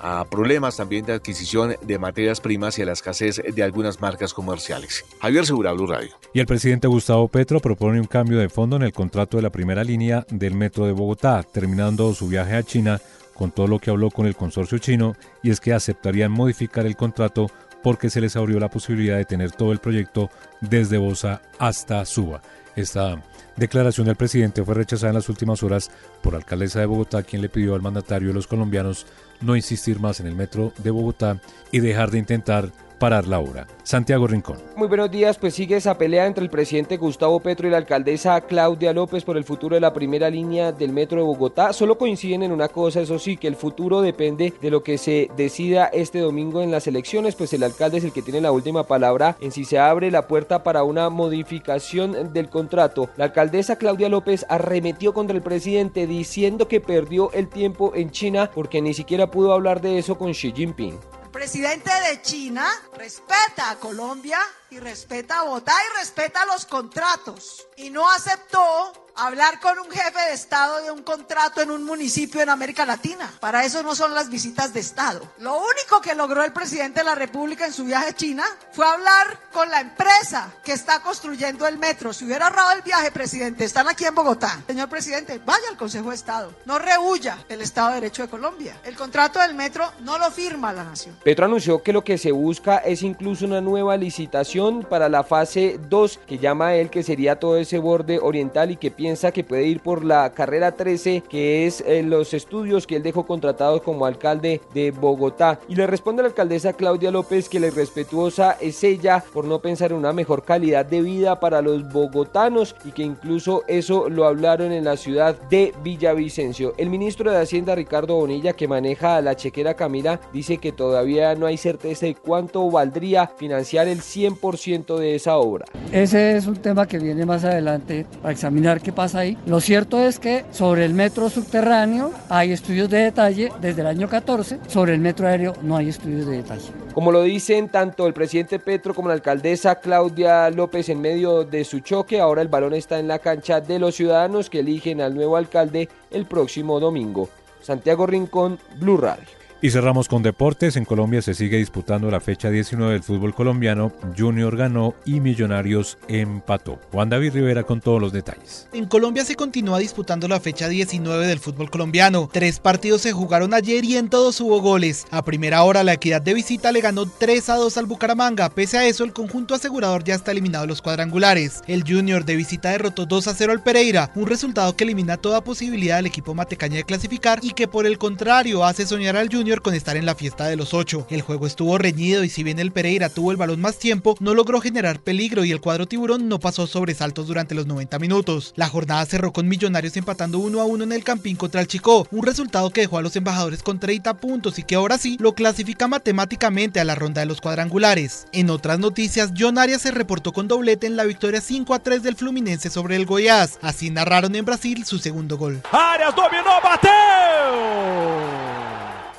a 0.00 0.24
problemas 0.24 0.76
también 0.76 1.04
de 1.04 1.14
adquisición 1.14 1.76
de 1.82 1.98
materias 1.98 2.40
primas 2.40 2.78
y 2.78 2.82
a 2.82 2.86
la 2.86 2.92
escasez 2.92 3.42
de 3.54 3.62
algunas 3.62 4.00
marcas 4.00 4.34
comerciales. 4.34 5.04
Javier 5.20 5.46
Segura, 5.46 5.72
Blue 5.72 5.86
Radio. 5.86 6.10
Y 6.32 6.40
el 6.40 6.46
presidente 6.46 6.88
Gustavo 6.88 7.28
Petro 7.28 7.60
propone 7.60 8.00
un 8.00 8.06
cambio 8.06 8.38
de 8.38 8.48
fondo 8.48 8.76
en 8.76 8.82
el 8.82 8.92
contrato 8.92 9.36
de 9.36 9.42
la 9.42 9.50
primera 9.50 9.84
línea 9.84 10.26
del 10.30 10.54
metro 10.54 10.86
de 10.86 10.92
Bogotá, 10.92 11.42
terminando 11.42 12.14
su 12.14 12.28
viaje 12.28 12.54
a 12.54 12.62
China 12.62 13.00
con 13.34 13.50
todo 13.50 13.66
lo 13.66 13.78
que 13.78 13.90
habló 13.90 14.10
con 14.10 14.26
el 14.26 14.36
consorcio 14.36 14.78
chino 14.78 15.16
y 15.42 15.50
es 15.50 15.60
que 15.60 15.72
aceptarían 15.72 16.30
modificar 16.30 16.86
el 16.86 16.96
contrato 16.96 17.50
porque 17.82 18.10
se 18.10 18.20
les 18.20 18.36
abrió 18.36 18.60
la 18.60 18.70
posibilidad 18.70 19.16
de 19.16 19.24
tener 19.24 19.50
todo 19.50 19.72
el 19.72 19.80
proyecto 19.80 20.30
desde 20.60 20.98
Bosa 20.98 21.42
hasta 21.58 22.04
Suba. 22.04 22.42
Esta 22.74 23.22
declaración 23.56 24.06
del 24.06 24.16
presidente 24.16 24.64
fue 24.64 24.74
rechazada 24.74 25.10
en 25.10 25.16
las 25.16 25.28
últimas 25.28 25.62
horas 25.62 25.90
por 26.22 26.32
la 26.32 26.38
alcaldesa 26.38 26.80
de 26.80 26.86
Bogotá, 26.86 27.22
quien 27.22 27.42
le 27.42 27.48
pidió 27.48 27.74
al 27.74 27.82
mandatario 27.82 28.28
de 28.28 28.34
los 28.34 28.46
colombianos 28.46 29.06
no 29.40 29.56
insistir 29.56 30.00
más 30.00 30.20
en 30.20 30.26
el 30.26 30.34
metro 30.34 30.72
de 30.78 30.90
Bogotá 30.90 31.38
y 31.70 31.80
dejar 31.80 32.10
de 32.10 32.18
intentar 32.18 32.70
parar 33.02 33.26
la. 33.26 33.42
Santiago 33.82 34.28
Rincón. 34.28 34.58
Muy 34.76 34.86
buenos 34.86 35.10
días, 35.10 35.36
pues 35.36 35.54
sigue 35.54 35.74
esa 35.74 35.98
pelea 35.98 36.24
entre 36.24 36.44
el 36.44 36.50
presidente 36.50 36.98
Gustavo 36.98 37.40
Petro 37.40 37.66
y 37.66 37.72
la 37.72 37.78
alcaldesa 37.78 38.40
Claudia 38.42 38.92
López 38.92 39.24
por 39.24 39.36
el 39.36 39.42
futuro 39.42 39.74
de 39.74 39.80
la 39.80 39.92
primera 39.92 40.30
línea 40.30 40.70
del 40.70 40.92
metro 40.92 41.18
de 41.18 41.24
Bogotá. 41.24 41.72
Solo 41.72 41.98
coinciden 41.98 42.44
en 42.44 42.52
una 42.52 42.68
cosa, 42.68 43.00
eso 43.00 43.18
sí, 43.18 43.36
que 43.36 43.48
el 43.48 43.56
futuro 43.56 44.02
depende 44.02 44.54
de 44.62 44.70
lo 44.70 44.84
que 44.84 44.98
se 44.98 45.28
decida 45.36 45.86
este 45.86 46.20
domingo 46.20 46.62
en 46.62 46.70
las 46.70 46.86
elecciones, 46.86 47.34
pues 47.34 47.52
el 47.54 47.64
alcalde 47.64 47.98
es 47.98 48.04
el 48.04 48.12
que 48.12 48.22
tiene 48.22 48.40
la 48.40 48.52
última 48.52 48.84
palabra 48.84 49.36
en 49.40 49.50
si 49.50 49.64
se 49.64 49.80
abre 49.80 50.12
la 50.12 50.28
puerta 50.28 50.62
para 50.62 50.84
una 50.84 51.10
modificación 51.10 52.32
del 52.32 52.50
contrato. 52.50 53.10
La 53.16 53.24
alcaldesa 53.24 53.78
Claudia 53.78 54.08
López 54.10 54.46
arremetió 54.48 55.12
contra 55.12 55.36
el 55.36 55.42
presidente 55.42 56.06
diciendo 56.06 56.68
que 56.68 56.80
perdió 56.80 57.32
el 57.32 57.48
tiempo 57.48 57.92
en 57.96 58.12
China 58.12 58.48
porque 58.54 58.80
ni 58.80 58.94
siquiera 58.94 59.28
pudo 59.28 59.52
hablar 59.52 59.80
de 59.80 59.98
eso 59.98 60.16
con 60.16 60.30
Xi 60.30 60.52
Jinping 60.52 61.00
presidente 61.32 61.90
de 62.08 62.22
China 62.22 62.70
respeta 62.96 63.70
a 63.70 63.76
Colombia 63.76 64.38
y 64.70 64.78
respeta 64.78 65.40
a 65.40 65.42
Bogotá 65.44 65.72
y 65.72 65.98
respeta 65.98 66.44
los 66.46 66.66
contratos. 66.66 67.66
Y 67.76 67.90
no 67.90 68.08
aceptó 68.08 68.92
hablar 69.16 69.60
con 69.60 69.78
un 69.78 69.90
jefe 69.90 70.18
de 70.28 70.34
Estado 70.34 70.82
de 70.82 70.90
un 70.90 71.02
contrato 71.02 71.60
en 71.60 71.70
un 71.70 71.84
municipio 71.84 72.40
en 72.40 72.48
América 72.48 72.86
Latina. 72.86 73.32
Para 73.40 73.64
eso 73.64 73.82
no 73.82 73.94
son 73.94 74.14
las 74.14 74.28
visitas 74.28 74.72
de 74.72 74.80
Estado. 74.80 75.28
Lo 75.38 75.56
único 75.56 76.00
que 76.00 76.14
logró 76.14 76.42
el 76.44 76.52
presidente 76.52 77.00
de 77.00 77.04
la 77.04 77.14
República 77.14 77.66
en 77.66 77.72
su 77.72 77.84
viaje 77.84 78.10
a 78.10 78.14
China 78.14 78.44
fue 78.72 78.86
hablar 78.86 79.38
con 79.52 79.68
la 79.70 79.80
empresa 79.80 80.52
que 80.64 80.72
está 80.72 81.00
construyendo 81.00 81.66
el 81.66 81.78
metro. 81.78 82.12
Si 82.12 82.24
hubiera 82.24 82.46
ahorrado 82.46 82.72
el 82.72 82.82
viaje, 82.82 83.10
presidente, 83.10 83.64
están 83.64 83.88
aquí 83.88 84.04
en 84.04 84.14
Bogotá. 84.14 84.62
Señor 84.66 84.88
presidente, 84.88 85.40
vaya 85.44 85.68
al 85.70 85.76
Consejo 85.76 86.10
de 86.10 86.16
Estado. 86.16 86.54
No 86.64 86.78
rehuya 86.78 87.38
el 87.48 87.60
Estado 87.60 87.88
de 87.88 87.94
Derecho 87.96 88.22
de 88.22 88.28
Colombia. 88.28 88.76
El 88.84 88.96
contrato 88.96 89.40
del 89.40 89.54
metro 89.54 89.92
no 90.00 90.18
lo 90.18 90.30
firma 90.30 90.72
la 90.72 90.84
nación. 90.84 91.16
Petro 91.22 91.46
anunció 91.46 91.82
que 91.82 91.92
lo 91.92 92.02
que 92.02 92.18
se 92.18 92.32
busca 92.32 92.78
es 92.78 93.02
incluso 93.02 93.44
una 93.44 93.60
nueva 93.60 93.96
licitación 93.96 94.82
para 94.88 95.08
la 95.08 95.24
fase 95.24 95.78
2, 95.88 96.20
que 96.26 96.38
llama 96.38 96.74
él 96.74 96.90
que 96.90 97.02
sería 97.02 97.38
todo 97.38 97.56
ese 97.56 97.78
borde 97.78 98.18
oriental 98.18 98.70
y 98.70 98.76
que 98.76 98.90
piensa 99.02 99.32
que 99.32 99.42
puede 99.42 99.66
ir 99.66 99.80
por 99.80 100.04
la 100.04 100.32
carrera 100.32 100.76
13, 100.76 101.24
que 101.28 101.66
es 101.66 101.80
eh, 101.80 102.04
los 102.04 102.34
estudios 102.34 102.86
que 102.86 102.94
él 102.94 103.02
dejó 103.02 103.26
contratados 103.26 103.82
como 103.82 104.06
alcalde 104.06 104.60
de 104.74 104.92
Bogotá. 104.92 105.58
Y 105.66 105.74
le 105.74 105.88
responde 105.88 106.22
la 106.22 106.28
alcaldesa 106.28 106.72
Claudia 106.74 107.10
López 107.10 107.48
que 107.48 107.58
la 107.58 107.66
irrespetuosa 107.66 108.56
es 108.60 108.84
ella 108.84 109.24
por 109.32 109.44
no 109.44 109.58
pensar 109.58 109.90
en 109.90 109.96
una 109.96 110.12
mejor 110.12 110.44
calidad 110.44 110.86
de 110.86 111.02
vida 111.02 111.40
para 111.40 111.62
los 111.62 111.92
bogotanos 111.92 112.76
y 112.84 112.92
que 112.92 113.02
incluso 113.02 113.64
eso 113.66 114.08
lo 114.08 114.24
hablaron 114.24 114.70
en 114.70 114.84
la 114.84 114.96
ciudad 114.96 115.34
de 115.50 115.74
Villavicencio. 115.82 116.72
El 116.78 116.88
ministro 116.88 117.32
de 117.32 117.38
Hacienda 117.38 117.74
Ricardo 117.74 118.14
Bonilla 118.14 118.52
que 118.52 118.68
maneja 118.68 119.20
la 119.20 119.34
chequera 119.34 119.74
Camila 119.74 120.20
dice 120.32 120.58
que 120.58 120.70
todavía 120.70 121.34
no 121.34 121.46
hay 121.46 121.56
certeza 121.56 122.06
de 122.06 122.14
cuánto 122.14 122.70
valdría 122.70 123.26
financiar 123.26 123.88
el 123.88 123.98
100% 123.98 124.96
de 124.96 125.16
esa 125.16 125.38
obra. 125.38 125.64
Ese 125.90 126.36
es 126.36 126.46
un 126.46 126.54
tema 126.58 126.86
que 126.86 127.00
viene 127.00 127.26
más 127.26 127.42
adelante 127.42 128.06
a 128.22 128.30
examinar 128.30 128.80
qué 128.80 128.91
pasa 128.92 129.20
ahí. 129.20 129.36
Lo 129.46 129.60
cierto 129.60 130.00
es 130.00 130.18
que 130.18 130.44
sobre 130.52 130.84
el 130.84 130.94
metro 130.94 131.28
subterráneo 131.28 132.12
hay 132.28 132.52
estudios 132.52 132.88
de 132.88 132.98
detalle 132.98 133.50
desde 133.60 133.80
el 133.80 133.86
año 133.86 134.08
14, 134.08 134.60
sobre 134.68 134.94
el 134.94 135.00
metro 135.00 135.26
aéreo 135.26 135.54
no 135.62 135.76
hay 135.76 135.88
estudios 135.88 136.26
de 136.26 136.36
detalle. 136.36 136.70
Como 136.94 137.10
lo 137.10 137.22
dicen 137.22 137.70
tanto 137.70 138.06
el 138.06 138.12
presidente 138.12 138.58
Petro 138.58 138.94
como 138.94 139.08
la 139.08 139.14
alcaldesa 139.14 139.76
Claudia 139.76 140.50
López 140.50 140.90
en 140.90 141.00
medio 141.00 141.44
de 141.44 141.64
su 141.64 141.80
choque, 141.80 142.20
ahora 142.20 142.42
el 142.42 142.48
balón 142.48 142.74
está 142.74 142.98
en 142.98 143.08
la 143.08 143.18
cancha 143.18 143.60
de 143.60 143.78
los 143.78 143.94
ciudadanos 143.94 144.50
que 144.50 144.60
eligen 144.60 145.00
al 145.00 145.14
nuevo 145.14 145.36
alcalde 145.36 145.88
el 146.10 146.26
próximo 146.26 146.80
domingo. 146.80 147.30
Santiago 147.62 148.06
Rincón, 148.06 148.58
Blue 148.76 148.98
Radio. 148.98 149.41
Y 149.64 149.70
cerramos 149.70 150.08
con 150.08 150.24
deportes. 150.24 150.74
En 150.74 150.84
Colombia 150.84 151.22
se 151.22 151.34
sigue 151.34 151.56
disputando 151.56 152.10
la 152.10 152.18
fecha 152.18 152.50
19 152.50 152.94
del 152.94 153.04
fútbol 153.04 153.32
colombiano. 153.32 153.92
Junior 154.18 154.56
ganó 154.56 154.96
y 155.04 155.20
Millonarios 155.20 155.98
empató. 156.08 156.80
Juan 156.90 157.08
David 157.08 157.34
Rivera 157.34 157.62
con 157.62 157.80
todos 157.80 158.00
los 158.00 158.12
detalles. 158.12 158.66
En 158.72 158.86
Colombia 158.86 159.24
se 159.24 159.36
continúa 159.36 159.78
disputando 159.78 160.26
la 160.26 160.40
fecha 160.40 160.68
19 160.68 161.28
del 161.28 161.38
fútbol 161.38 161.70
colombiano. 161.70 162.28
Tres 162.32 162.58
partidos 162.58 163.02
se 163.02 163.12
jugaron 163.12 163.54
ayer 163.54 163.84
y 163.84 163.96
en 163.96 164.08
todos 164.08 164.40
hubo 164.40 164.60
goles. 164.60 165.06
A 165.12 165.24
primera 165.24 165.62
hora 165.62 165.84
la 165.84 165.92
equidad 165.92 166.22
de 166.22 166.34
visita 166.34 166.72
le 166.72 166.80
ganó 166.80 167.06
3 167.06 167.48
a 167.50 167.54
2 167.54 167.76
al 167.76 167.86
Bucaramanga. 167.86 168.50
Pese 168.50 168.78
a 168.78 168.86
eso 168.88 169.04
el 169.04 169.12
conjunto 169.12 169.54
asegurador 169.54 170.02
ya 170.02 170.16
está 170.16 170.32
eliminado 170.32 170.64
de 170.64 170.70
los 170.70 170.82
cuadrangulares. 170.82 171.62
El 171.68 171.84
Junior 171.86 172.24
de 172.24 172.34
visita 172.34 172.70
derrotó 172.70 173.06
2 173.06 173.28
a 173.28 173.34
0 173.34 173.52
al 173.52 173.62
Pereira. 173.62 174.10
Un 174.16 174.26
resultado 174.26 174.74
que 174.74 174.82
elimina 174.82 175.18
toda 175.18 175.44
posibilidad 175.44 175.98
del 175.98 176.06
equipo 176.06 176.34
matecaña 176.34 176.78
de 176.78 176.84
clasificar 176.84 177.38
y 177.42 177.52
que 177.52 177.68
por 177.68 177.86
el 177.86 177.96
contrario 177.96 178.64
hace 178.64 178.86
soñar 178.86 179.16
al 179.16 179.32
Junior 179.32 179.51
con 179.60 179.74
estar 179.74 179.96
en 179.96 180.06
la 180.06 180.14
fiesta 180.14 180.46
de 180.46 180.56
los 180.56 180.72
ocho. 180.72 181.06
El 181.10 181.20
juego 181.20 181.46
estuvo 181.46 181.76
reñido 181.76 182.24
y 182.24 182.30
si 182.30 182.42
bien 182.42 182.58
el 182.58 182.72
Pereira 182.72 183.10
tuvo 183.10 183.30
el 183.30 183.36
balón 183.36 183.60
más 183.60 183.78
tiempo, 183.78 184.16
no 184.20 184.34
logró 184.34 184.60
generar 184.60 185.00
peligro 185.00 185.44
y 185.44 185.52
el 185.52 185.60
cuadro 185.60 185.86
tiburón 185.86 186.28
no 186.28 186.40
pasó 186.40 186.66
sobresaltos 186.66 187.26
durante 187.26 187.54
los 187.54 187.66
90 187.66 187.98
minutos. 187.98 188.54
La 188.56 188.68
jornada 188.68 189.04
cerró 189.04 189.32
con 189.32 189.48
Millonarios 189.48 189.96
empatando 189.96 190.38
1 190.38 190.60
a 190.60 190.64
1 190.64 190.84
en 190.84 190.92
el 190.92 191.04
Campín 191.04 191.36
contra 191.36 191.60
el 191.60 191.66
Chico, 191.66 192.06
un 192.10 192.24
resultado 192.24 192.70
que 192.70 192.82
dejó 192.82 192.98
a 192.98 193.02
los 193.02 193.16
embajadores 193.16 193.62
con 193.62 193.78
30 193.78 194.14
puntos 194.14 194.58
y 194.58 194.62
que 194.62 194.76
ahora 194.76 194.96
sí 194.96 195.16
lo 195.20 195.34
clasifica 195.34 195.88
matemáticamente 195.88 196.80
a 196.80 196.84
la 196.84 196.94
ronda 196.94 197.20
de 197.20 197.26
los 197.26 197.40
cuadrangulares. 197.40 198.26
En 198.32 198.48
otras 198.48 198.78
noticias, 198.78 199.32
John 199.36 199.58
Arias 199.58 199.82
se 199.82 199.90
reportó 199.90 200.32
con 200.32 200.48
doblete 200.48 200.86
en 200.86 200.96
la 200.96 201.04
victoria 201.04 201.40
5 201.40 201.74
a 201.74 201.80
3 201.80 202.02
del 202.02 202.16
Fluminense 202.16 202.70
sobre 202.70 202.96
el 202.96 203.06
Goiás. 203.06 203.58
Así 203.60 203.90
narraron 203.90 204.34
en 204.36 204.44
Brasil 204.44 204.84
su 204.84 204.98
segundo 204.98 205.36
gol. 205.36 205.60
Arias 205.72 206.14
dominó, 206.14 206.60
bateu! 206.62 208.51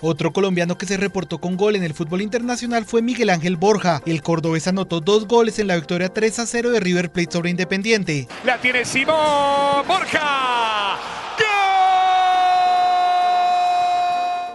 Otro 0.05 0.33
colombiano 0.33 0.77
que 0.77 0.85
se 0.85 0.97
reportó 0.97 1.37
con 1.37 1.55
gol 1.55 1.77
en 1.77 1.83
el 1.83 1.93
fútbol 1.93 2.21
internacional 2.21 2.83
fue 2.83 3.01
Miguel 3.01 3.29
Ángel 3.29 3.55
Borja. 3.55 4.01
El 4.05 4.21
cordobés 4.21 4.67
anotó 4.67 4.99
dos 4.99 5.29
goles 5.29 5.59
en 5.59 5.67
la 5.67 5.77
victoria 5.77 6.09
3 6.09 6.39
a 6.39 6.45
0 6.45 6.71
de 6.71 6.81
River 6.81 7.09
Plate 7.09 7.31
sobre 7.31 7.51
Independiente. 7.51 8.27
La 8.43 8.59
tiene 8.59 8.83
Simón 8.83 9.87
Borja. 9.87 10.99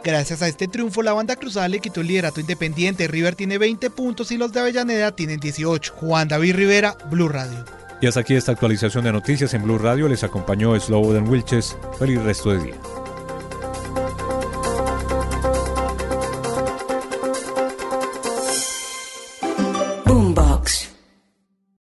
Gracias 0.05 0.43
a 0.43 0.49
este 0.49 0.69
triunfo, 0.69 1.03
la 1.03 1.15
banda 1.15 1.35
cruzada 1.35 1.67
le 1.69 1.81
quitó 1.81 2.03
el 2.03 2.09
liderato 2.09 2.41
independiente. 2.41 3.09
River 3.09 3.35
tiene 3.35 3.57
20 3.57 3.89
puntos 3.89 4.31
y 4.31 4.37
los 4.37 4.53
de 4.53 4.61
Avellaneda 4.61 5.17
tienen 5.17 5.41
18. 5.41 5.95
Juan 5.97 6.29
David 6.29 6.57
Rivera, 6.57 6.95
Blue 7.11 7.29
Radio. 7.29 7.65
Y 8.03 8.07
hasta 8.07 8.21
aquí 8.21 8.35
esta 8.35 8.53
actualización 8.53 9.05
de 9.05 9.13
noticias 9.13 9.55
en 9.55 9.63
Blue 9.63 9.79
Radio. 9.79 10.09
Les 10.09 10.25
acompañó 10.25 10.79
Slobodan 10.79 11.27
Wilches. 11.27 11.75
Feliz 11.99 12.23
resto 12.23 12.51
de 12.51 12.65
día. 12.65 12.75